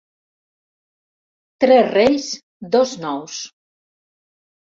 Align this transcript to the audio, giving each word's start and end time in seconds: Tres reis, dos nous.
Tres 1.65 1.85
reis, 1.97 2.31
dos 2.77 2.93
nous. 3.05 3.37